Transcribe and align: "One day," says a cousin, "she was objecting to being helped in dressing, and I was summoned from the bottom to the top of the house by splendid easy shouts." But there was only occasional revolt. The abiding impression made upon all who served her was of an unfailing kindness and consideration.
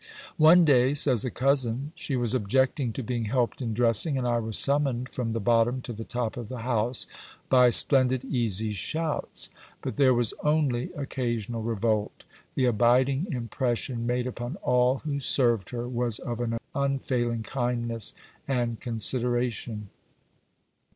"One 0.39 0.65
day," 0.65 0.95
says 0.95 1.25
a 1.25 1.29
cousin, 1.29 1.91
"she 1.93 2.15
was 2.15 2.33
objecting 2.33 2.91
to 2.93 3.03
being 3.03 3.25
helped 3.25 3.61
in 3.61 3.71
dressing, 3.75 4.17
and 4.17 4.27
I 4.27 4.39
was 4.39 4.57
summoned 4.57 5.09
from 5.09 5.33
the 5.33 5.39
bottom 5.39 5.79
to 5.83 5.93
the 5.93 6.03
top 6.03 6.37
of 6.37 6.49
the 6.49 6.61
house 6.63 7.05
by 7.49 7.69
splendid 7.69 8.25
easy 8.25 8.73
shouts." 8.73 9.51
But 9.83 9.97
there 9.97 10.15
was 10.15 10.33
only 10.43 10.91
occasional 10.93 11.61
revolt. 11.61 12.23
The 12.55 12.65
abiding 12.65 13.27
impression 13.29 14.07
made 14.07 14.25
upon 14.25 14.55
all 14.63 15.01
who 15.05 15.19
served 15.19 15.69
her 15.69 15.87
was 15.87 16.17
of 16.17 16.41
an 16.41 16.57
unfailing 16.73 17.43
kindness 17.43 18.15
and 18.47 18.79
consideration. 18.79 19.89